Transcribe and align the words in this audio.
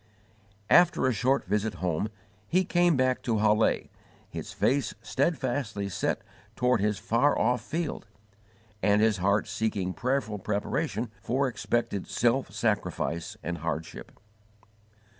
After 0.71 1.05
a 1.05 1.13
short 1.13 1.45
visit 1.45 1.75
home 1.75 2.09
he 2.47 2.65
came 2.65 2.97
back 2.97 3.21
to 3.21 3.37
Halle, 3.37 3.91
his 4.27 4.51
face 4.51 4.95
steadfastly 5.03 5.89
set 5.89 6.23
toward 6.55 6.81
his 6.81 6.97
far 6.97 7.37
off 7.37 7.61
field, 7.61 8.07
and 8.81 8.99
his 8.99 9.17
heart 9.17 9.47
seeking 9.47 9.93
prayerful 9.93 10.39
preparation 10.39 11.11
for 11.21 11.47
expected 11.47 12.07
self 12.07 12.51
sacrifice 12.51 13.37
and 13.43 13.59
hardship. 13.59 14.13